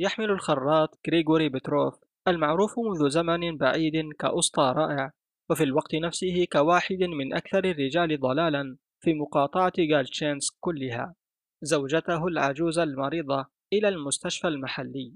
يحمل 0.00 0.30
الخراط 0.30 0.98
غريغوري 1.08 1.48
بتروف 1.48 1.94
المعروف 2.28 2.78
منذ 2.78 3.08
زمن 3.08 3.56
بعيد 3.56 4.12
كأسطى 4.18 4.72
رائع 4.76 5.12
وفي 5.50 5.64
الوقت 5.64 5.94
نفسه 5.94 6.44
كواحد 6.52 7.02
من 7.02 7.34
أكثر 7.34 7.64
الرجال 7.64 8.20
ضلالا 8.20 8.76
في 9.00 9.14
مقاطعة 9.14 9.72
غالتشينسك 9.92 10.54
كلها 10.60 11.14
زوجته 11.62 12.26
العجوز 12.26 12.78
المريضة 12.78 13.46
إلى 13.72 13.88
المستشفى 13.88 14.48
المحلي. 14.48 15.14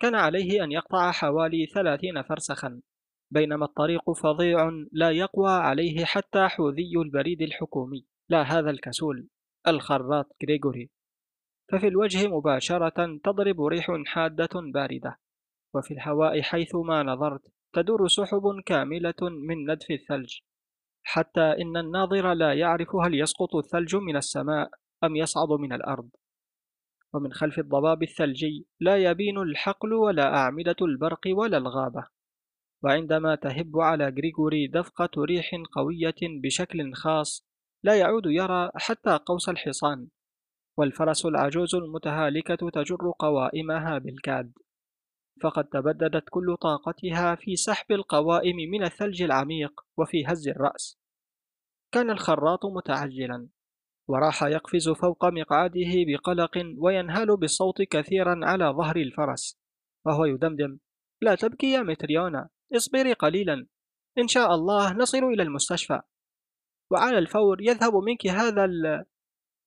كان 0.00 0.14
عليه 0.14 0.64
أن 0.64 0.72
يقطع 0.72 1.10
حوالي 1.10 1.66
ثلاثين 1.66 2.22
فرسخا 2.22 2.80
بينما 3.30 3.64
الطريق 3.64 4.12
فظيع 4.12 4.70
لا 4.92 5.10
يقوى 5.10 5.50
عليه 5.50 6.04
حتى 6.04 6.48
حوذي 6.48 6.92
البريد 6.96 7.42
الحكومي. 7.42 8.06
لا 8.28 8.42
هذا 8.42 8.70
الكسول 8.70 9.28
الخراط 9.68 10.36
غريغوري. 10.42 10.90
ففي 11.68 11.88
الوجه 11.88 12.28
مباشرة 12.28 13.18
تضرب 13.24 13.62
ريح 13.62 13.86
حادة 14.06 14.48
باردة 14.74 15.18
وفي 15.74 15.94
الهواء 15.94 16.42
حيثما 16.42 17.02
نظرت 17.02 17.52
تدور 17.72 18.08
سحب 18.08 18.42
كاملة 18.66 19.14
من 19.22 19.70
ندف 19.70 19.90
الثلج 19.90 20.38
حتى 21.02 21.40
إن 21.40 21.76
الناظر 21.76 22.32
لا 22.32 22.54
يعرف 22.54 22.96
هل 22.96 23.14
يسقط 23.14 23.56
الثلج 23.56 23.96
من 23.96 24.16
السماء 24.16 24.70
أم 25.04 25.16
يصعد 25.16 25.48
من 25.48 25.72
الأرض. 25.72 26.08
ومن 27.12 27.32
خلف 27.32 27.58
الضباب 27.58 28.02
الثلجي 28.02 28.66
لا 28.80 28.96
يبين 28.96 29.38
الحقل 29.38 29.92
ولا 29.94 30.36
أعمدة 30.36 30.76
البرق 30.82 31.20
ولا 31.26 31.56
الغابة 31.56 32.06
وعندما 32.82 33.34
تهب 33.34 33.78
على 33.80 34.08
غريغوري 34.08 34.66
دفقة 34.66 35.10
ريح 35.18 35.50
قوية 35.72 36.20
بشكل 36.22 36.94
خاص 36.94 37.46
لا 37.82 37.94
يعود 37.94 38.26
يرى 38.26 38.70
حتى 38.74 39.18
قوس 39.26 39.48
الحصان. 39.48 40.08
والفرس 40.78 41.26
العجوز 41.26 41.74
المتهالكة 41.74 42.70
تجر 42.70 43.12
قوائمها 43.18 43.98
بالكاد 43.98 44.52
فقد 45.42 45.64
تبددت 45.64 46.24
كل 46.30 46.56
طاقتها 46.56 47.34
في 47.34 47.56
سحب 47.56 47.92
القوائم 47.92 48.56
من 48.56 48.84
الثلج 48.84 49.22
العميق 49.22 49.80
وفي 49.96 50.26
هز 50.26 50.48
الرأس 50.48 50.98
كان 51.92 52.10
الخراط 52.10 52.66
متعجلا 52.66 53.48
وراح 54.08 54.42
يقفز 54.42 54.88
فوق 54.88 55.24
مقعده 55.24 55.92
بقلق 56.06 56.74
وينهال 56.78 57.36
بالصوت 57.36 57.82
كثيرا 57.82 58.40
على 58.42 58.64
ظهر 58.64 58.96
الفرس 58.96 59.58
وهو 60.06 60.24
يدمدم 60.24 60.78
لا 61.20 61.34
تبكي 61.34 61.72
يا 61.72 61.82
متريونا 61.82 62.48
اصبري 62.76 63.12
قليلا 63.12 63.66
إن 64.18 64.28
شاء 64.28 64.54
الله 64.54 64.92
نصل 64.92 65.24
إلى 65.24 65.42
المستشفى 65.42 66.00
وعلى 66.90 67.18
الفور 67.18 67.62
يذهب 67.62 67.94
منك 67.94 68.26
هذا. 68.26 68.64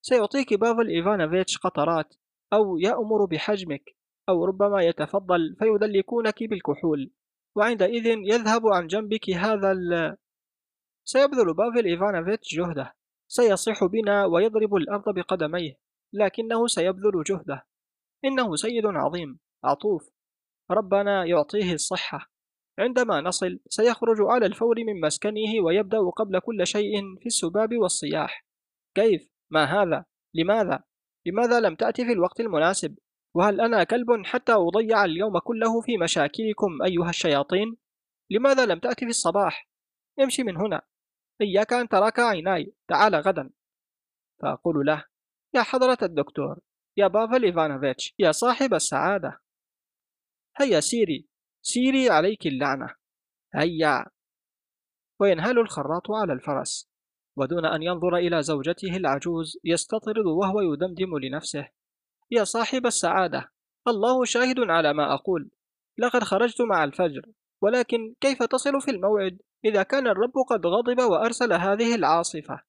سيعطيك 0.01 0.53
بافل 0.53 0.87
إيفانوفيتش 0.87 1.57
قطرات 1.57 2.15
أو 2.53 2.77
يأمر 2.77 3.25
بحجامتك 3.25 3.95
أو 4.29 4.45
ربما 4.45 4.81
يتفضل 4.81 5.55
فيدلكونك 5.59 6.43
بالكحول. 6.43 7.11
وعندئذ 7.55 8.05
يذهب 8.05 8.67
عن 8.67 8.87
جنبك 8.87 9.29
هذا 9.29 9.71
ال... 9.71 10.17
سيبذل 11.03 11.53
بافل 11.53 11.85
إيفانوفيتش 11.85 12.55
جهده. 12.55 12.93
سيصيح 13.27 13.83
بنا 13.83 14.25
ويضرب 14.25 14.75
الأرض 14.75 15.15
بقدميه 15.15 15.73
لكنه 16.13 16.67
سيبذل 16.67 17.23
جهده. 17.25 17.65
إنه 18.25 18.55
سيد 18.55 18.85
عظيم 18.85 19.39
عطوف. 19.63 20.09
ربنا 20.71 21.25
يعطيه 21.25 21.73
الصحة. 21.73 22.31
عندما 22.79 23.21
نصل 23.21 23.59
سيخرج 23.67 24.17
على 24.19 24.45
الفور 24.45 24.75
من 24.87 25.01
مسكنه 25.01 25.63
ويبدأ 25.65 25.99
قبل 26.17 26.39
كل 26.39 26.67
شيء 26.67 27.17
في 27.19 27.25
السباب 27.25 27.77
والصياح. 27.77 28.45
كيف؟ 28.95 29.30
ما 29.51 29.65
هذا؟ 29.65 30.05
لماذا؟ 30.33 30.83
لماذا 31.25 31.59
لم 31.59 31.75
تأتي 31.75 32.05
في 32.05 32.11
الوقت 32.11 32.39
المناسب؟ 32.39 32.97
وهل 33.35 33.61
أنا 33.61 33.83
كلب 33.83 34.25
حتى 34.25 34.53
أضيع 34.53 35.05
اليوم 35.05 35.39
كله 35.39 35.81
في 35.81 35.97
مشاكلكم 35.97 36.81
أيها 36.81 37.09
الشياطين؟ 37.09 37.77
لماذا 38.29 38.65
لم 38.65 38.79
تأتي 38.79 39.05
في 39.05 39.09
الصباح؟ 39.09 39.67
امشي 40.19 40.43
من 40.43 40.57
هنا 40.57 40.81
إياك 41.41 41.73
أن 41.73 41.87
تراك 41.87 42.19
عيناي 42.19 42.73
تعال 42.87 43.15
غدا 43.15 43.49
فأقول 44.41 44.85
له 44.85 45.05
يا 45.53 45.61
حضرة 45.61 45.97
الدكتور 46.01 46.59
يا 46.97 47.07
بافل 47.07 47.43
إيفانوفيتش 47.43 48.15
يا 48.19 48.31
صاحب 48.31 48.73
السعادة 48.73 49.41
هيا 50.57 50.79
سيري 50.79 51.27
سيري 51.61 52.09
عليك 52.09 52.47
اللعنة 52.47 52.95
هيا 53.55 54.05
وينهال 55.19 55.59
الخراط 55.59 56.11
على 56.11 56.33
الفرس 56.33 56.90
ودون 57.35 57.65
أن 57.65 57.83
ينظر 57.83 58.17
إلى 58.17 58.43
زوجته 58.43 58.97
العجوز 58.97 59.57
يستطرد 59.63 60.25
وهو 60.25 60.61
يدمدم 60.61 61.17
لنفسه. 61.17 61.67
يا 62.31 62.43
صاحب 62.43 62.85
السعادة 62.85 63.51
الله 63.87 64.25
شاهد 64.25 64.59
على 64.59 64.93
ما 64.93 65.13
أقول. 65.13 65.49
لقد 65.97 66.23
خرجت 66.23 66.61
مع 66.61 66.83
الفجر 66.83 67.21
ولكن 67.61 68.13
كيف 68.21 68.43
تصل 68.43 68.81
في 68.81 68.91
الموعد؟ 68.91 69.39
إذا 69.65 69.83
كان 69.83 70.07
الرب 70.07 70.33
قد 70.49 70.65
غضب 70.65 70.99
وأرسل 70.99 71.53
هذه 71.53 71.95
العاصفة. 71.95 72.61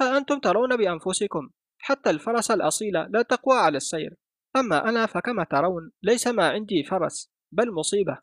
ها 0.00 0.18
أنتم 0.18 0.38
ترون 0.38 0.76
بأنفسكم 0.76 1.50
حتى 1.78 2.10
الفرس 2.10 2.50
الأصيل 2.50 2.92
لا 2.92 3.22
تقوى 3.22 3.58
على 3.58 3.76
السير. 3.76 4.16
أما 4.56 4.88
أنا 4.88 5.06
فكما 5.06 5.44
ترون 5.44 5.92
ليس 6.02 6.26
ما 6.26 6.48
عندي 6.48 6.82
فرس 6.82 7.30
بل 7.52 7.72
مصيبة. 7.72 8.18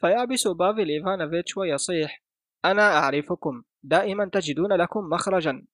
فيعبس 0.00 0.48
بافل 0.48 0.88
إيفانوفيتش 0.88 1.56
ويصيح 1.56 2.22
أنا 2.64 2.98
أعرفكم. 2.98 3.62
دائما 3.82 4.30
تجدون 4.32 4.72
لكم 4.72 5.00
مخرجا 5.00 5.66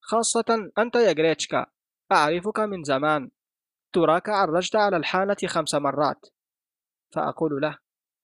خاصة 0.00 0.70
أنت 0.78 0.96
يا 0.96 1.12
جريتشكا 1.12 1.66
أعرفك 2.12 2.60
من 2.60 2.84
زمان. 2.84 3.30
تراك 3.92 4.28
عرجت 4.28 4.76
على 4.76 4.96
الحانة 4.96 5.36
خمس 5.46 5.74
مرات. 5.74 6.26
فأقول 7.14 7.60
له 7.60 7.78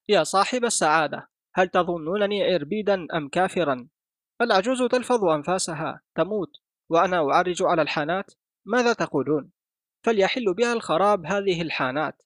يا 0.08 0.24
صاحب 0.24 0.64
السعادة 0.64 1.28
هل 1.54 1.68
تظنونني 1.68 2.54
إربيدا 2.54 3.06
أم 3.14 3.28
كافرا؟ 3.28 3.88
العجوز 4.41 4.82
تلفظ 4.82 5.24
أنفاسها 5.24 6.00
تموت 6.14 6.50
وأنا 6.88 7.30
أعرج 7.32 7.62
على 7.62 7.82
الحانات؟ 7.82 8.34
ماذا 8.66 8.92
تقولون؟ 8.92 9.52
فليحل 10.04 10.54
بها 10.54 10.72
الخراب 10.72 11.26
هذه 11.26 11.62
الحانات. 11.62 12.22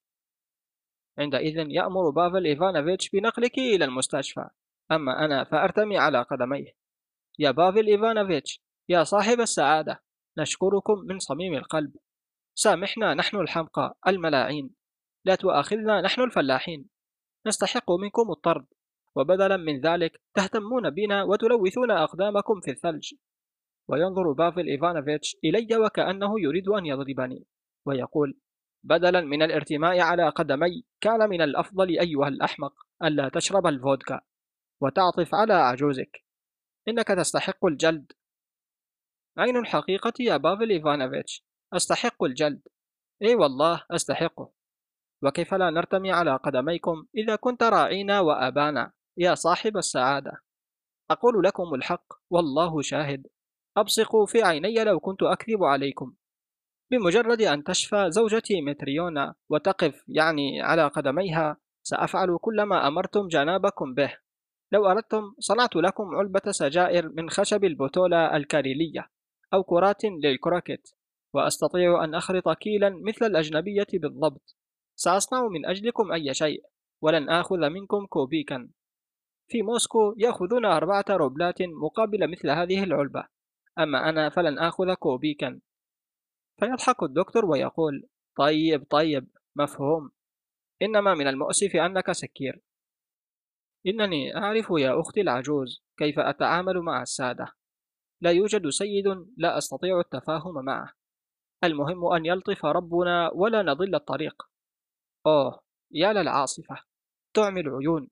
عندئذ 1.19 1.57
يأمر 1.57 2.11
بافل 2.11 2.45
إيفانوفيتش 2.45 3.11
بنقلك 3.11 3.59
إلى 3.59 3.85
المستشفى. 3.85 4.49
أما 4.93 5.25
أنا 5.25 5.45
فأرتمي 5.45 5.99
على 5.99 6.23
قدميه. 6.23 6.84
يا 7.39 7.51
بافل 7.51 7.87
إيفانوفيتش 7.87 8.61
يا 8.89 9.05
صاحب 9.05 9.41
السعادة 9.41 10.03
نشكركم 10.39 10.99
من 10.99 11.19
صميم 11.19 11.55
القلب. 11.55 11.97
سامحنا 12.55 13.15
نحن 13.15 13.37
الحمقى 13.37 13.97
الملاعين. 14.09 14.71
لا 15.25 15.35
تؤاخذنا 15.35 16.01
نحن 16.01 16.21
الفلاحين. 16.21 16.89
نستحق 17.47 17.91
منكم 17.93 18.31
الطرد 18.31 18.67
وبدلا 19.15 19.57
من 19.57 19.81
ذلك 19.81 20.21
تهتمون 20.35 20.91
بنا 20.91 21.23
وتلوثون 21.23 21.91
أقدامكم 21.91 22.61
في 22.61 22.71
الثلج. 22.71 23.15
وينظر 23.89 24.33
بافل 24.33 24.67
إيفانوفيتش 24.67 25.37
إلي 25.45 25.77
وكأنه 25.77 26.41
يريد 26.41 26.69
أن 26.69 26.87
يضربني 26.87 27.47
ويقول 27.87 28.39
بدلا 28.85 29.21
من 29.21 29.43
الارتماء 29.43 30.01
على 30.01 30.29
قدمي 30.29 30.85
كان 31.01 31.29
من 31.29 31.43
الأفضل 31.43 31.89
أيها 31.89 32.29
الأحمق 32.29 32.73
ألا 33.03 33.29
تشرب 33.29 33.67
الفودكا 33.67 34.21
وتعطف 34.81 35.35
على 35.35 35.55
عجوزك. 35.55 36.24
إنك 36.89 37.09
تستحق 37.09 37.67
الجلد. 37.67 38.13
عين 39.39 39.57
الحقيقة 39.57 40.13
يا 40.21 40.37
بافل 40.37 40.71
إيفانوفيتش. 40.71 41.45
أستحق 41.73 42.25
الجلد. 42.25 42.61
إي 43.23 43.35
والله 43.35 43.85
أستحقه. 43.91 44.51
وكيف 45.23 45.55
لا 45.55 45.71
نرتمي 45.71 46.13
على 46.13 46.37
قدميكم 46.37 47.07
إذا 47.17 47.37
كنت 47.37 47.63
راعينا 47.63 48.21
وأبانا 48.21 48.93
يا 49.17 49.35
صاحب 49.35 49.77
السعادة. 49.77 50.33
أقول 51.11 51.45
لكم 51.45 51.75
الحق 51.75 52.07
والله 52.31 52.83
شاهد. 52.83 53.27
أبصق 53.77 54.25
في 54.25 54.43
عيني 54.43 54.85
لو 54.85 55.01
كنت 55.01 55.23
أكذب 55.23 55.65
عليكم. 55.65 56.15
بمجرد 56.91 57.43
أن 57.43 57.65
تشفى 57.65 58.11
زوجتي 58.11 58.61
متريونا 58.61 59.35
وتقف 59.49 60.05
يعني 60.09 60.63
على 60.63 60.89
قدميها 60.89 61.57
سأفعل 61.83 62.39
كل 62.41 62.63
ما 62.63 62.89
أمرتم 62.89 63.29
جنابكم 63.29 63.95
به. 63.95 64.24
لو 64.73 64.87
أردتم 64.87 65.35
صنعت 65.39 65.77
لكم 65.77 66.15
علبة 66.15 66.51
سجائر 66.51 67.09
من 67.09 67.31
خشب 67.31 67.65
البوتولا 67.65 68.37
الكاريلية 68.37 69.11
أو 69.55 69.63
كرات 69.63 70.05
للكروكيت 70.05 70.91
وأستطيع 71.35 72.05
أن 72.05 72.15
أخرط 72.15 72.59
كيجلا 72.59 72.91
مثل 73.03 73.27
الأجنبية 73.27 73.87
بالضبط. 73.93 74.57
سأصنع 74.97 75.49
من 75.49 75.67
أجلكم 75.67 76.13
أي 76.13 76.35
شيء 76.35 76.65
ولن 77.03 77.29
آخذ 77.29 77.69
منكم 77.69 78.07
كوبيكا. 78.07 78.69
في 79.49 79.63
موسكو 79.63 80.15
يأخذون 80.17 80.65
أربعة 80.65 81.05
روبلات 81.11 81.63
مقابل 81.63 82.31
مثل 82.31 82.51
هذه 82.51 82.85
العلبة. 82.85 83.27
أما 83.79 84.09
أنا 84.09 84.29
فلن 84.29 84.59
آخذ 84.59 84.95
كوبيكا. 84.95 85.61
فيضحك 86.61 87.03
الدكتور 87.03 87.45
ويقول 87.45 88.09
طيب 88.37 88.87
طيب 88.91 89.29
مفهوم. 89.57 90.11
إنما 90.83 91.15
من 91.15 91.27
المؤسف 91.27 91.77
أنك 91.77 92.13
سكير. 92.13 92.61
إنني 93.87 94.37
أعرف 94.37 94.67
يا 94.71 95.01
أختي 95.01 95.21
العجوز 95.21 95.83
كيف 95.97 96.19
أتعامل 96.19 96.79
مع 96.79 97.03
السادة. 97.03 97.53
لا 98.21 98.31
يوجد 98.31 98.69
سيد 98.69 99.07
لا 99.37 99.59
أستطيع 99.59 100.01
التفاهم 100.01 100.65
معه. 100.65 100.93
المهم 101.65 102.13
أن 102.13 102.27
يلطف 102.27 102.65
ربنا 102.65 103.31
ولا 103.35 103.63
نضل 103.63 103.95
الطريق. 103.95 104.43
أوه 105.27 105.61
يا 105.91 106.13
للعاصفة 106.13 106.77
تعمي 107.35 107.61
العيون. 107.61 108.09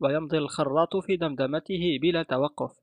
ويمضي 0.00 0.38
الخراط 0.38 0.96
في 0.96 1.16
دمدمته 1.16 1.98
بلا 2.02 2.22
توقف. 2.22 2.78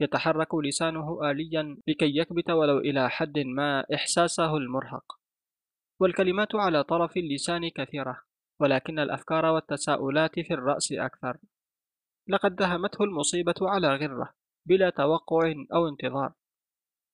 يتحرك 0.00 0.54
لسانه 0.54 1.30
آليا 1.30 1.76
لكي 1.88 2.18
يكبت 2.18 2.50
ولو 2.50 2.78
إلى 2.78 3.10
حد 3.10 3.38
ما 3.38 3.86
إحساسه 3.94 4.56
المرهق. 4.56 5.18
والكلمات 6.00 6.54
على 6.54 6.84
طرف 6.84 7.16
اللسان 7.16 7.68
كثيرة. 7.68 8.27
ولكن 8.60 8.98
الأفكار 8.98 9.46
والتساؤلات 9.46 10.40
في 10.40 10.54
الرأس 10.54 10.92
أكثر. 10.92 11.38
لقد 12.28 12.56
دهمته 12.56 13.04
المصيبة 13.04 13.54
على 13.62 13.96
غرة 13.96 14.34
بلا 14.66 14.90
توقع 14.90 15.54
أو 15.74 15.88
انتظار. 15.88 16.32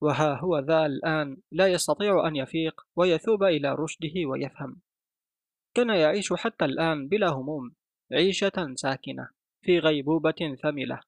وها 0.00 0.34
هو 0.34 0.58
ذا 0.58 0.86
الآن 0.86 1.36
لا 1.52 1.66
يستطيع 1.66 2.28
أن 2.28 2.36
يفيق 2.36 2.86
ويثوب 2.96 3.42
إلى 3.42 3.74
رشده 3.74 4.12
ويفهم. 4.26 4.80
كان 5.74 5.88
يعيش 5.88 6.32
حتى 6.32 6.64
الآن 6.64 7.08
بلا 7.08 7.28
هموم 7.28 7.74
عيشة 8.12 8.74
ساكنة 8.74 9.28
في 9.62 9.78
غيبوبة 9.78 10.56
ثملة 10.62 11.00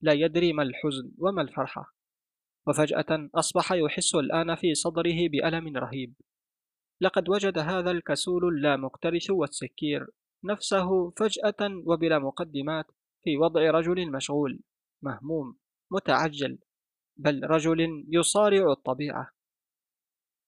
لا 0.00 0.12
يدري 0.12 0.52
ما 0.52 0.62
الحزن 0.62 1.12
وما 1.18 1.42
الفرحة. 1.42 1.94
وفجأة 2.66 3.28
أصبح 3.34 3.72
يحس 3.72 4.14
الآن 4.14 4.54
في 4.54 4.74
صدره 4.74 5.28
بألم 5.28 5.76
رهيب. 5.76 6.14
لقد 7.02 7.28
وجد 7.28 7.58
هذا 7.58 7.90
الكسول 7.90 8.44
اللامكترث 8.44 9.30
والسكير 9.30 10.06
نفسه 10.44 11.10
فجأة 11.10 11.82
وبلا 11.86 12.18
مقدمات 12.18 12.86
في 13.24 13.36
وضع 13.36 13.70
رجل 13.70 14.10
مشغول 14.10 14.60
مهموم 15.02 15.56
متعجل 15.90 16.58
بل 17.16 17.44
رجل 17.44 18.04
يصارع 18.08 18.72
الطبيعة. 18.72 19.30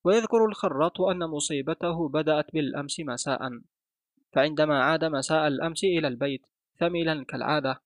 ويذكر 0.04 0.44
الخراط 0.46 1.00
أن 1.00 1.18
مصيبته 1.18 2.08
بدأت 2.08 2.52
بالأمس 2.52 3.00
مساء 3.00 3.60
فعندما 4.32 4.82
عاد 4.82 5.04
مساء 5.04 5.46
الأمس 5.46 5.84
إلى 5.84 6.08
البيت 6.08 6.46
ثملا 6.78 7.24
كالعادة 7.24 7.82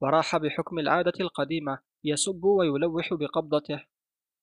وراح 0.00 0.36
بحكم 0.36 0.78
العادة 0.78 1.12
القديمة 1.20 1.78
يسب 2.04 2.44
ويلوح 2.44 3.14
بقبضته. 3.14 3.84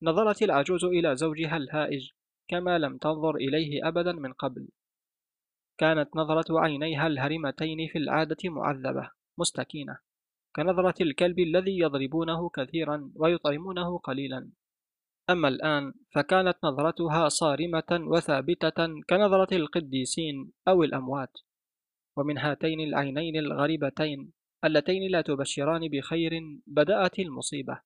نظرت 0.01 0.41
العجوز 0.41 0.85
إلى 0.85 1.15
زوجها 1.15 1.57
الهائج 1.57 2.11
كما 2.47 2.77
لم 2.77 2.97
تنظر 2.97 3.35
إليه 3.35 3.87
أبدا 3.87 4.11
من 4.11 4.33
قبل. 4.33 4.67
كانت 5.77 6.15
نظرة 6.15 6.59
عينيها 6.59 7.07
الهرمتين 7.07 7.87
في 7.87 7.97
العادة 7.97 8.37
معذبة 8.49 9.11
مستكينة 9.37 9.97
كنظرة 10.55 10.95
الكلب 11.01 11.39
الذي 11.39 11.79
يضربونه 11.79 12.49
كثيرا 12.49 13.11
ويطعمونه 13.15 13.97
قليلا. 13.97 14.51
أما 15.29 15.47
الآن 15.47 15.93
فكانت 16.11 16.57
نظرتها 16.63 17.29
صارمة 17.29 17.91
وثابتة 17.91 18.87
كنظرة 19.09 19.55
القديسين 19.55 20.51
أو 20.67 20.83
الأموات. 20.83 21.37
ومن 22.17 22.37
هاتين 22.37 22.79
العينين 22.79 23.35
الغريبتين 23.35 24.31
اللتين 24.65 25.11
لا 25.11 25.21
تبشران 25.21 25.87
بخير 25.87 26.31
بدأت 26.67 27.19
المصيبة. 27.19 27.81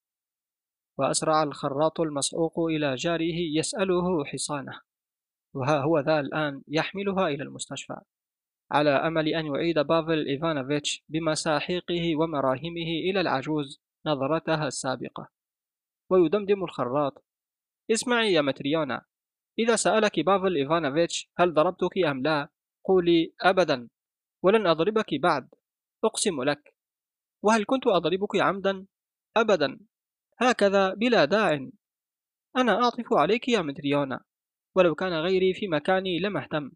وأسرع 0.98 1.44
الخراط 1.44 2.00
المصعوق 2.00 2.60
إلى 2.60 2.96
جاره 2.96 3.40
يسأله 3.58 4.26
حصانه 4.26 4.82
وها 5.54 5.82
هو 5.82 6.00
ذا 6.00 6.20
الآن 6.20 6.62
يحملها 6.68 7.28
إلى 7.28 7.44
المستشفى 7.44 8.02
على 8.72 8.90
أمل 8.90 9.28
أن 9.28 9.46
يعيد 9.46 9.80
بافل 9.80 10.28
إيفانوفيتش 10.28 11.04
بمساحيقه 11.10 12.16
ومراهمه 12.16 12.92
إلى 13.10 13.22
العجوز 13.22 13.82
نظرتها 14.06 14.68
السابقة 14.68 15.30
ويدمدم 16.10 16.64
الخراط 16.64 17.24
اسمعي 17.92 18.34
يا 18.34 18.42
متريونا 18.42 19.06
إذا 19.60 19.76
سألك 19.76 20.20
بافل 20.20 20.56
إيفانوفيتش 20.56 21.30
هل 21.38 21.54
ضربتك 21.54 21.98
أم 21.98 22.22
لا 22.22 22.50
قولي 22.86 23.34
أبدا 23.42 23.90
ولن 24.44 24.68
أضربك 24.68 25.16
بعد 25.16 25.50
أقسم 26.04 26.44
لك 26.44 26.76
وهل 27.44 27.66
كنت 27.66 27.88
أضربك 27.88 28.36
عمدا؟ 28.36 28.86
أبدا 29.38 29.80
هكذا 30.42 30.94
بلا 30.94 31.26
داع 31.26 31.70
أنا 32.58 32.84
أعطف 32.84 33.14
عليك 33.14 33.50
يا 33.50 33.62
متريونا 33.62 34.20
ولو 34.76 34.96
كان 34.96 35.14
غيري 35.14 35.54
في 35.54 35.68
مكاني 35.68 36.20
لم 36.20 36.38
أهتم 36.38 36.72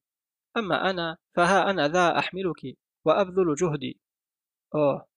أما 0.58 0.90
أنا 0.90 1.18
فها 1.36 1.70
أنا 1.70 1.88
ذا 1.88 2.20
أحملك 2.20 2.78
وأبذل 3.06 3.56
جهدي 3.56 4.00
أوه 4.76 5.08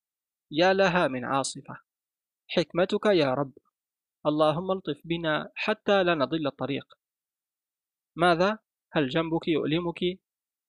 يا 0.51 0.73
لها 0.73 1.09
من 1.09 1.25
عاصفة 1.25 1.81
حكمتك 2.49 3.07
يا 3.07 3.35
رب 3.35 3.53
اللهم 4.27 4.71
الطف 4.71 5.01
بنا 5.05 5.53
حتى 5.55 6.03
لا 6.03 6.15
نضل 6.15 6.47
الطريق 6.47 6.99
ماذا؟ 8.17 8.59
هل 8.93 9.09
جنبك 9.09 9.49
يؤلمك؟ 9.49 10.01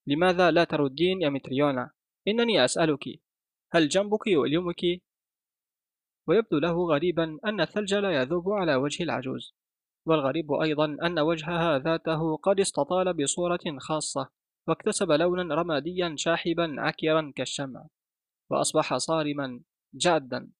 لماذا 0.07 0.51
لا 0.51 0.63
تردين 0.63 1.21
يا 1.21 1.29
متريونا؟ 1.29 1.91
إنني 2.27 2.65
أسألك 2.65 3.05
هل 3.71 3.89
جنبك 3.89 4.27
يؤلمك؟ 4.27 4.81
ويبدو 6.29 6.59
له 6.59 6.87
غريبا 6.87 7.39
أن 7.45 7.61
الثلج 7.61 7.93
لا 7.93 8.11
يذوب 8.21 8.49
على 8.49 8.75
وجه 8.75 9.03
العجوز 9.03 9.53
والغريب 10.05 10.51
أيضا 10.51 10.85
أن 10.85 11.19
وجهها 11.19 11.79
ذاته 11.79 12.37
قد 12.37 12.59
استطال 12.59 13.13
بصورة 13.13 13.77
خاصة 13.77 14.29
واكتسب 14.67 15.11
لونا 15.11 15.55
رماديا 15.55 16.15
شاحبا 16.17 16.75
عكرا 16.77 17.33
كالشمع 17.35 17.87
وأصبح 18.49 18.97
صارما 18.97 19.61
جادا. 19.93 20.51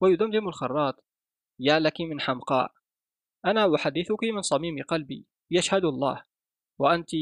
ويدمدم 0.00 0.48
الخراط 0.48 1.04
يا 1.58 1.78
لك 1.78 2.00
من 2.00 2.20
حمقاء 2.20 2.72
أنا 3.44 3.74
أحدثك 3.74 4.24
من 4.34 4.42
صميم 4.42 4.82
قلبي 4.82 5.26
يشهد 5.50 5.84
الله 5.84 6.24
وأنت 6.78 7.14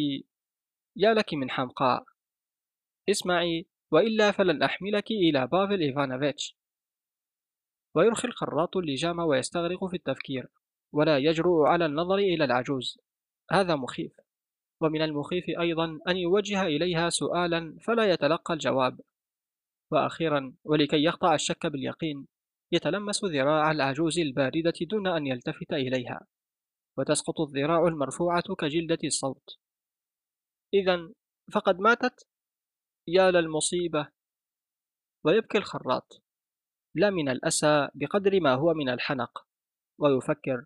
يا 0.96 1.14
لك 1.14 1.34
من 1.34 1.50
حمقاء. 1.50 2.04
اسمعي 3.10 3.66
وإلا 3.90 4.30
فلن 4.30 4.62
أحملك 4.62 5.10
إلى 5.10 5.46
بافل 5.46 5.80
إيفانوفيتش. 5.80 6.56
ويرخي 7.96 8.28
الخراط 8.28 8.76
اللجام 8.76 9.18
ويستغرق 9.18 9.84
في 9.86 9.96
التفكير 9.96 10.48
ولا 10.92 11.18
يجرؤ 11.18 11.66
على 11.66 11.86
النظر 11.86 12.14
إلى 12.14 12.44
العجوز. 12.44 12.98
هذا 13.50 13.76
مخيف. 13.76 14.12
ومن 14.80 15.02
المخيف 15.02 15.44
أيضا 15.60 15.98
أن 16.08 16.16
يوجه 16.16 16.62
إليها 16.62 17.08
سؤالا 17.08 17.78
فلا 17.80 18.12
يتلقى 18.12 18.54
الجواب. 18.54 19.00
وأخيرا 19.92 20.54
ولكي 20.64 20.96
يقطع 20.96 21.34
الشك 21.34 21.66
باليقين 21.66 22.26
يتلمس 22.72 23.24
ذراع 23.24 23.70
العجوز 23.70 24.18
الباردة 24.18 24.74
دون 24.80 25.06
أن 25.06 25.26
يلتفت 25.26 25.72
إليها. 25.72 26.26
وتسقط 26.98 27.40
الذراع 27.40 27.86
المرفوعة 27.86 28.54
كجلدة 28.58 28.98
الصوت. 29.04 29.58
إذا 30.74 31.08
فقد 31.52 31.78
ماتت؟ 31.78 32.26
يا 33.08 33.30
للمصيبة! 33.30 34.08
ويبكي 35.24 35.58
الخراط. 35.58 36.25
لا 36.96 37.10
من 37.10 37.28
الأسى 37.28 37.88
بقدر 37.94 38.40
ما 38.40 38.54
هو 38.54 38.74
من 38.74 38.88
الحنق. 38.88 39.46
ويفكر 39.98 40.64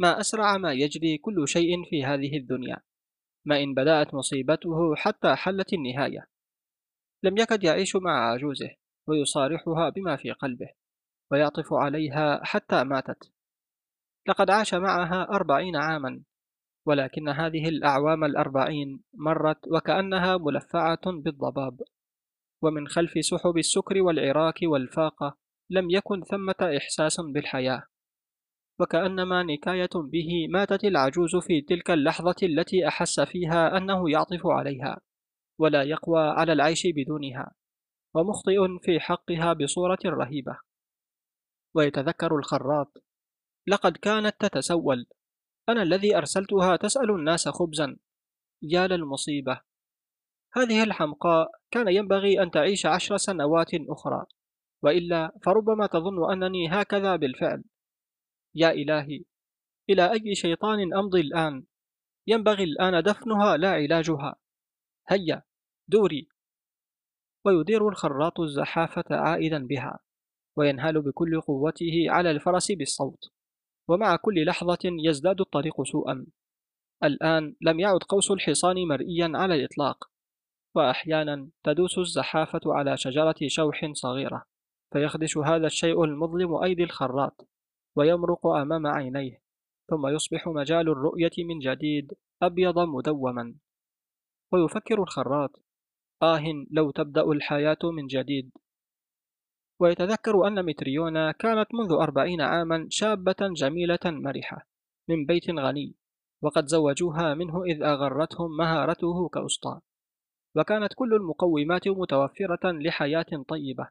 ما 0.00 0.20
أسرع 0.20 0.58
ما 0.58 0.72
يجري 0.72 1.18
كل 1.18 1.48
شيء 1.48 1.90
في 1.90 2.04
هذه 2.04 2.36
الدنيا 2.36 2.76
ما 3.46 3.62
إن 3.62 3.74
بدأت 3.74 4.14
مصيبته 4.14 4.94
حتى 4.94 5.34
حلت 5.36 5.72
النهاية. 5.72 6.26
لم 7.22 7.38
يكد 7.38 7.64
يعيش 7.64 7.96
مع 7.96 8.32
عجوزه 8.32 8.70
ويصارحها 9.08 9.88
بما 9.88 10.16
في 10.16 10.32
قلبه 10.32 10.68
ويعطف 11.30 11.72
عليها 11.72 12.44
حتى 12.44 12.84
ماتت. 12.84 13.32
لقد 14.28 14.50
عاش 14.50 14.74
معها 14.74 15.28
أربعين 15.30 15.76
عاما 15.76 16.22
ولكن 16.86 17.28
هذه 17.28 17.68
الأعوام 17.68 18.24
الأربعين 18.24 19.02
مرت 19.14 19.68
وكأنها 19.68 20.36
ملفعة 20.36 21.00
بالضباب. 21.06 21.80
ومن 22.62 22.88
خلف 22.88 23.12
سحب 23.24 23.58
السكر 23.58 24.02
والعراك 24.02 24.58
والفاقة 24.62 25.43
لم 25.70 25.90
يكن 25.90 26.22
ثمة 26.22 26.76
إحساس 26.76 27.20
بالحياة 27.20 27.82
وكأنما 28.80 29.42
نكاية 29.42 29.90
به 29.94 30.48
ماتت 30.50 30.84
العجوز 30.84 31.36
في 31.36 31.60
تلك 31.60 31.90
اللحظة 31.90 32.36
التي 32.42 32.88
أحس 32.88 33.20
فيها 33.20 33.76
أنه 33.76 34.10
يعطف 34.10 34.46
عليها 34.46 35.00
ولا 35.58 35.82
يقوى 35.82 36.20
على 36.20 36.52
العيش 36.52 36.86
بدونها 36.86 37.54
ومخطئ 38.14 38.78
في 38.82 39.00
حقها 39.00 39.52
بصورة 39.52 39.98
رهيبة. 40.04 40.58
ويتذكر 41.74 42.38
الخراط 42.38 43.04
لقد 43.66 43.96
كانت 43.96 44.34
تتسول 44.40 45.06
أنا 45.68 45.82
الذي 45.82 46.16
أرسلتها 46.16 46.76
تسأل 46.76 47.10
الناس 47.10 47.48
خبزا 47.48 47.96
يا 48.62 48.86
للمصيبة. 48.86 49.60
هذه 50.52 50.82
الحمقاء 50.82 51.50
كان 51.70 51.88
ينبغي 51.88 52.42
أن 52.42 52.50
تعيش 52.50 52.86
عشر 52.86 53.16
سنوات 53.16 53.70
أخرى. 53.74 54.26
وإلا 54.84 55.32
فربما 55.42 55.86
تظن 55.86 56.32
أنني 56.32 56.68
هكذا 56.68 57.16
بالفعل. 57.16 57.64
يا 58.54 58.70
إلهي 58.70 59.24
إلى 59.90 60.12
أي 60.12 60.34
شيطان 60.34 60.94
أمضي 60.94 61.20
الآن؟ 61.20 61.64
ينبغي 62.26 62.64
الآن 62.64 63.02
دفنها 63.02 63.56
لا 63.56 63.70
علاجها. 63.70 64.36
هيا 65.08 65.42
دوري. 65.88 66.28
ويدير 67.44 67.88
الخراط 67.88 68.40
الزحافة 68.40 69.04
عائدا 69.10 69.66
بها 69.66 69.98
وينهال 70.56 71.02
بكل 71.02 71.40
قوته 71.40 72.06
على 72.08 72.30
الفرس 72.30 72.72
بالصوت 72.72 73.24
ومع 73.88 74.16
كل 74.16 74.46
لحظة 74.46 74.78
يزداد 74.84 75.40
الطريق 75.40 75.82
سوءا. 75.82 76.26
الآن 77.04 77.56
لم 77.60 77.80
يعد 77.80 77.98
قوس 78.08 78.30
الحصان 78.30 78.76
مرئيا 78.88 79.32
على 79.34 79.54
الإطلاق 79.54 80.10
وأحيانا 80.74 81.48
تدوس 81.64 81.98
الزحافة 81.98 82.60
على 82.66 82.96
شجرة 82.96 83.36
شوح 83.46 83.90
صغيرة. 83.92 84.53
فيخدش 84.94 85.38
هذا 85.38 85.66
الشيء 85.66 86.04
المظلم 86.04 86.54
أيدي 86.54 86.84
الخراط 86.84 87.48
ويمرق 87.96 88.46
أمام 88.46 88.86
عينيه 88.86 89.42
ثم 89.90 90.06
يصبح 90.06 90.48
مجال 90.48 90.88
الرؤية 90.88 91.30
من 91.38 91.58
جديد 91.58 92.12
أبيض 92.42 92.78
مدوما. 92.78 93.54
ويفكر 94.52 95.02
الخراط 95.02 95.62
آه 96.22 96.42
لو 96.70 96.90
تبدأ 96.90 97.22
الحياة 97.22 97.78
من 97.82 98.06
جديد. 98.06 98.50
ويتذكر 99.80 100.46
أن 100.46 100.66
متريونا 100.66 101.32
كانت 101.32 101.74
منذ 101.74 101.92
أربعين 101.92 102.40
عاما 102.40 102.86
شابة 102.90 103.36
جميلة 103.40 103.98
مرحة 104.04 104.66
من 105.08 105.26
بيت 105.26 105.50
غني 105.50 105.94
وقد 106.42 106.66
زوجوها 106.66 107.34
منه 107.34 107.64
إذ 107.64 107.82
أغرتهم 107.82 108.56
مهارته 108.56 109.28
كأسطى. 109.28 109.80
وكانت 110.56 110.92
كل 110.94 111.14
المقومات 111.14 111.88
متوفرة 111.88 112.72
لحياة 112.72 113.44
طيبة. 113.48 113.88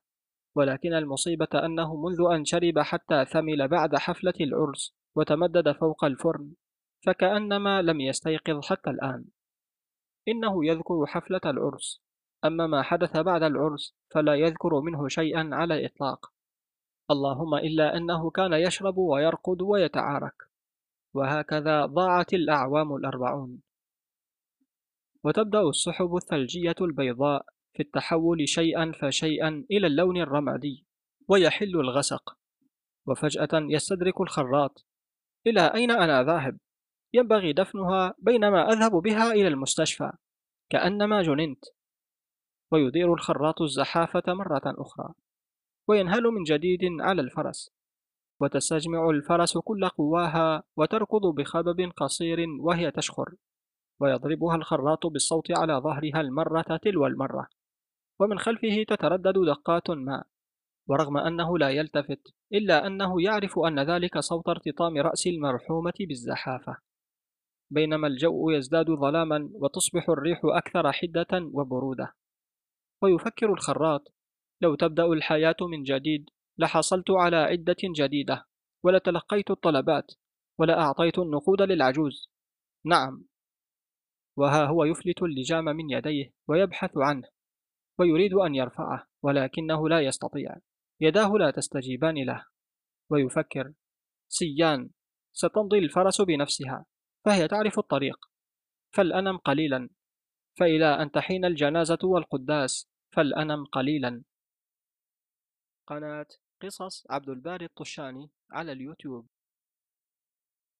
ولكن 0.55 0.93
المصيبة 0.93 1.47
أنه 1.53 1.95
منذ 1.95 2.17
أن 2.31 2.45
شرب 2.45 2.79
حتى 2.79 3.25
ثمل 3.25 3.67
بعد 3.67 3.95
حفلة 3.95 4.33
العرس 4.41 4.93
وتمدد 5.15 5.71
فوق 5.71 6.05
الفرن 6.05 6.53
فكأنما 7.05 7.81
لم 7.81 8.01
يستيقظ 8.01 8.65
حتى 8.65 8.89
الآن. 8.89 9.25
إنه 10.27 10.65
يذكر 10.65 11.05
حفلة 11.05 11.41
العرس. 11.45 12.01
أما 12.45 12.67
ما 12.67 12.81
حدث 12.81 13.17
بعد 13.17 13.43
العرس 13.43 13.95
فلا 14.11 14.35
يذكر 14.35 14.79
منه 14.79 15.07
شيئا 15.07 15.49
على 15.53 15.73
الإطلاق 15.73 16.31
اللهم 17.11 17.55
إلا 17.55 17.97
أنه 17.97 18.29
كان 18.29 18.53
يشرب 18.53 18.97
ويرقد 18.97 19.61
ويتعارك. 19.61 20.35
وهكذا 21.13 21.85
ضاعت 21.85 22.33
الأعوام 22.33 22.95
الأربعون. 22.95 23.61
وتبدأ 25.23 25.69
السحب 25.69 26.15
الثلجية 26.15 26.75
البيضاء 26.81 27.45
في 27.73 27.83
التحول 27.83 28.47
شيئا 28.47 28.91
فشيئا 29.01 29.65
إلى 29.71 29.87
اللون 29.87 30.17
الرمادي 30.17 30.85
ويحل 31.27 31.79
الغسق 31.79 32.37
وفجأة 33.07 33.49
يستدرك 33.53 34.21
الخراط. 34.21 34.85
إلى 35.47 35.73
أين 35.73 35.91
أنا 35.91 36.23
ذاهب؟ 36.23 36.57
ينبغي 37.13 37.53
دفنها 37.53 38.15
بينما 38.19 38.69
أذهب 38.69 38.91
بها 38.91 39.31
إلى 39.31 39.47
المستشفى 39.47 40.11
كأنما 40.69 41.21
جننت. 41.21 41.65
ويدير 42.71 43.13
الخراط 43.13 43.61
الزحافة 43.61 44.23
مرة 44.27 44.61
أخرى 44.65 45.13
وينهل 45.87 46.23
من 46.23 46.43
جديد 46.43 46.79
على 47.01 47.21
الفرس 47.21 47.71
وتستجمع 48.39 49.09
الفرس 49.09 49.57
كل 49.57 49.89
قواها 49.89 50.63
وتركض 50.77 51.25
بخبب 51.25 51.91
قصير 51.97 52.45
وهي 52.59 52.91
تشخر 52.91 53.35
ويضربها 53.99 54.55
الخراط 54.55 55.05
بالصوت 55.07 55.51
على 55.51 55.73
ظهرها 55.73 56.21
المرة 56.21 56.79
تلو 56.83 57.05
المرة. 57.05 57.47
ومن 58.19 58.39
خلفه 58.39 58.83
تتردد 58.87 59.33
دقات 59.45 59.89
ما 59.89 60.23
ورغم 60.87 61.17
أنه 61.17 61.57
لا 61.57 61.69
يلتفت 61.69 62.33
إلا 62.53 62.87
أنه 62.87 63.21
يعرف 63.21 63.59
أن 63.59 63.79
ذلك 63.79 64.19
صوت 64.19 64.49
ارتطام 64.49 64.97
رأس 64.97 65.27
المرحومة 65.27 65.93
بالزحافة. 65.99 66.77
بينما 67.71 68.07
الجو 68.07 68.49
يزداد 68.49 68.85
ظلاما 68.91 69.49
وتصبح 69.53 70.09
الريح 70.09 70.41
أكثر 70.43 70.91
حدة 70.91 71.49
وبرودة. 71.53 72.13
ويفكر 73.01 73.53
الخراط 73.53 74.13
لو 74.61 74.75
تبدأ 74.75 75.05
الحياة 75.05 75.55
من 75.61 75.83
جديد 75.83 76.29
لحصلت 76.57 77.11
على 77.11 77.35
عدة 77.35 77.75
جديدة 77.83 78.45
ولتلقيت 78.83 79.51
الطلبات 79.51 80.11
ولأعطيت 80.59 81.19
النقود 81.19 81.61
للعجوز. 81.61 82.29
نعم. 82.85 83.25
وها 84.37 84.65
هو 84.65 84.83
يفلت 84.83 85.23
اللجام 85.23 85.65
من 85.65 85.89
يديه 85.89 86.33
ويبحث 86.47 86.97
عنه. 86.97 87.27
ويريد 87.99 88.33
أن 88.33 88.55
يرفعه 88.55 89.07
ولكنه 89.23 89.89
لا 89.89 90.01
يستطيع. 90.01 90.55
يداه 91.01 91.29
لا 91.37 91.51
تستجيبان 91.51 92.25
له. 92.25 92.45
ويفكر. 93.09 93.73
سيان. 94.27 94.89
ستمضي 95.33 95.79
الفرس 95.79 96.21
بنفسها. 96.21 96.85
فهي 97.25 97.47
تعرف 97.47 97.79
الطريق. 97.79 98.25
فلأنم 98.91 99.37
قليلا. 99.37 99.89
فإلى 100.59 101.01
أن 101.01 101.11
تحين 101.11 101.45
الجنازة 101.45 101.97
والقداس. 102.03 102.89
فلأنم 103.11 103.65
قليلا. 103.65 104.23
قناة. 105.87 106.27
قصص 106.61 107.03
عبد 107.09 107.29
الباري 107.29 107.65
الطشاني 107.65 108.29
على 108.51 108.71
اليوتيوب. 108.71 109.27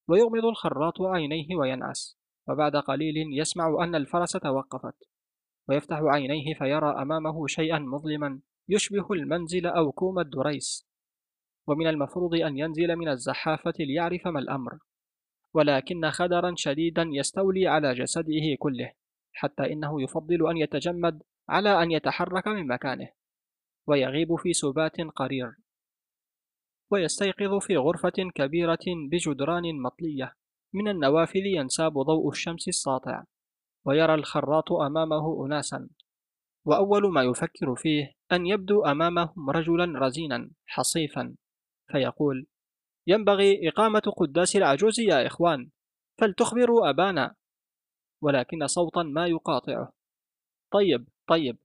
ويغمض 0.08 0.46
الخراط 0.46 1.02
عينيه 1.02 1.56
وينعس. 1.56 2.18
وبعد 2.50 2.76
قليل 2.76 3.40
يسمع 3.40 3.84
أن 3.84 3.96
الفرس 3.96 4.32
توقفت. 4.32 5.13
ويفتح 5.70 6.00
عينيه 6.02 6.54
فيرى 6.54 7.02
أمامه 7.02 7.48
شيئا 7.48 7.80
مظلما 7.80 8.40
يشبه 8.70 9.14
المنزل 9.14 9.66
أو 9.66 9.92
كوم 9.92 10.20
الدريس. 10.20 10.88
ومن 11.68 11.88
المفروض 11.88 12.36
أن 12.36 12.58
ينزل 12.58 12.96
من 12.96 13.08
الزحافة 13.08 13.74
ليعرف 13.80 14.28
ما 14.28 14.40
الأمر. 14.40 14.80
ولكن 15.54 16.10
خدرا 16.10 16.54
شديدا 16.58 17.10
يستولي 17.12 17.68
على 17.68 17.94
جسده 17.94 18.56
كله 18.60 18.92
حتى 19.34 19.74
إنه 19.74 20.02
يفضل 20.02 20.50
أن 20.50 20.58
يتجمد 20.58 21.24
على 21.50 21.84
أن 21.84 21.92
يتحرك 21.92 22.48
من 22.48 22.68
مكانه 22.68 23.10
ويغيب 23.88 24.36
في 24.36 24.54
سبات 24.54 25.02
قرير. 25.02 25.52
ويستيقظ 26.92 27.60
في 27.60 27.78
غرفة 27.78 28.32
كبيرة 28.36 28.86
بجدران 29.12 29.82
مطلية. 29.82 30.36
من 30.74 30.88
النوافذ 30.88 31.46
ينساب 31.46 31.94
ضوء 31.94 32.30
الشمس 32.30 32.68
الساطع. 32.68 33.24
ويرى 33.86 34.14
الخراط 34.14 34.72
أمامه 34.72 35.46
أناسا. 35.46 35.90
وأول 36.66 37.14
ما 37.14 37.24
يفكر 37.24 37.76
فيه 37.76 38.14
أن 38.32 38.46
يبدو 38.46 38.86
أمامهم 38.86 39.50
رجلا 39.50 40.00
رزينا 40.00 40.52
حصيفا 40.66 41.36
فيقول 41.92 42.48
ينبغي 43.08 43.70
إقامة 43.70 44.00
قداس 44.18 44.56
العجوز 44.56 45.00
يا 45.00 45.28
إخوان 45.28 45.70
فلتخبروا 46.22 46.90
أبانا. 46.90 47.36
ولكن 48.22 48.68
صوتا 48.68 49.04
ما 49.04 49.28
يقاطعه. 49.28 49.94
طيب 50.74 51.08
طيب 51.28 51.58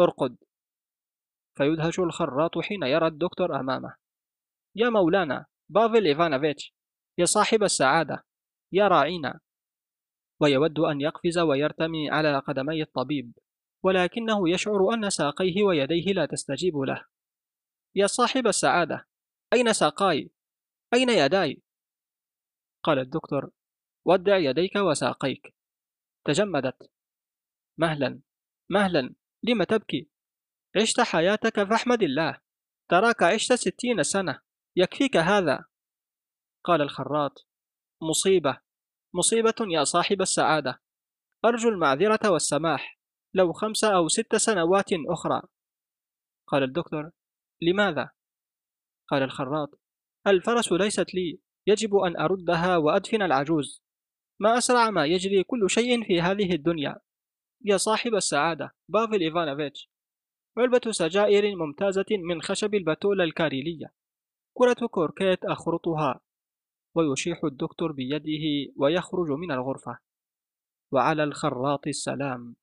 ارقد. 0.00 0.36
فيدهش 1.56 1.98
الخراط 1.98 2.58
حين 2.58 2.82
يرى 2.82 3.06
الدكتور 3.06 3.60
أمامه. 3.60 3.94
يا 4.76 4.90
مولانا 4.90 5.46
بافل 5.68 6.06
إيفانوفيتش 6.06 6.74
يا 7.18 7.24
صاحب 7.24 7.62
السعادة 7.62 8.24
يا 8.72 8.88
راعينا 8.88 9.40
ويود 10.40 10.78
أن 10.78 11.00
يقفز 11.00 11.38
ويرتمي 11.38 12.10
على 12.10 12.38
قدمي 12.38 12.82
الطبيب 12.82 13.32
ولكنه 13.82 14.50
يشعر 14.50 14.94
أن 14.94 15.10
ساقيه 15.10 15.62
ويديه 15.62 16.12
لا 16.12 16.26
تستجيب 16.26 16.76
له. 16.76 17.04
يا 17.94 18.06
صاحب 18.06 18.46
السعادة 18.46 19.08
أين 19.52 19.72
ساقاي؟ 19.72 20.30
أين 20.94 21.10
يداي؟ 21.10 21.62
قال 22.82 22.98
الدكتور 22.98 23.50
ودع 24.04 24.36
يديك 24.36 24.76
وساقيك. 24.76 25.54
تجمدت. 26.24 26.90
مهلا 27.78 28.20
مهلا 28.70 29.14
لم 29.42 29.62
تبكي؟ 29.62 30.08
عشت 30.76 31.00
حياتك 31.00 31.62
فاحمد 31.62 32.02
الله 32.02 32.40
تراك 32.88 33.22
عشت 33.22 33.52
ستين 33.52 34.02
سنة 34.02 34.40
يكفيك 34.76 35.16
هذا؟ 35.16 35.64
قال 36.64 36.82
الخراط. 36.82 37.48
مصيبة 38.02 38.60
مصيبة 39.14 39.54
يا 39.60 39.84
صاحب 39.84 40.22
السعادة. 40.22 40.80
أرجو 41.44 41.68
المعذرة 41.68 42.30
والسماح 42.30 42.98
لو 43.34 43.52
خمس 43.52 43.84
أو 43.84 44.08
ست 44.08 44.36
سنوات 44.36 44.90
أخرى. 45.08 45.42
قال 46.46 46.62
الدكتور 46.62 47.10
لماذا؟ 47.62 48.10
قال 49.08 49.22
الخراط 49.22 49.80
الفرس 50.26 50.72
ليست 50.72 51.14
لي 51.14 51.40
يجب 51.66 51.96
أن 51.96 52.16
أردها 52.16 52.76
وأدفن 52.76 53.22
العجوز. 53.22 53.82
ما 54.40 54.58
أسرع 54.58 54.90
ما 54.90 55.06
يجري 55.06 55.44
كل 55.44 55.70
شيء 55.70 56.04
في 56.04 56.20
هذه 56.20 56.54
الدنيا. 56.54 57.00
يا 57.64 57.76
صاحب 57.76 58.14
السعادة 58.14 58.74
بافل 58.88 59.20
إيفانوفيتش. 59.20 59.90
علبة 60.58 60.90
سجائر 60.90 61.56
ممتازة 61.56 62.06
من 62.10 62.42
خشب 62.42 62.74
البتولة 62.74 63.24
الكاريلية. 63.24 63.92
كرة 64.54 64.86
كوركيت 64.86 65.44
أخرطها. 65.44 66.20
ويشيح 66.98 67.44
الدكتور 67.44 67.92
بيده 67.92 68.72
ويخرج 68.76 69.30
من 69.30 69.50
الغرفة. 69.52 69.98
وعلى 70.92 71.24
الخراط 71.24 71.86
السلام. 71.86 72.56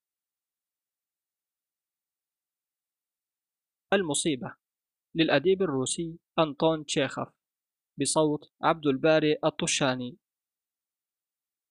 المصيبة. 3.94 4.56
للأديب 5.16 5.62
الروسي 5.62 6.20
أنطون 6.40 6.86
تشيخوف 6.86 7.28
بصوت 8.00 8.52
عبد 8.62 8.88
الباري 8.88 9.38
الطشاني. 9.44 10.18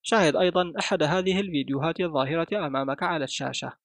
شاهد 0.02 0.36
أيضا 0.36 0.72
أحد 0.78 1.02
هذه 1.02 1.40
الفيديوهات 1.40 2.00
الظاهرة 2.00 2.66
أمامك 2.66 3.02
على 3.02 3.24
الشاشة. 3.24 3.83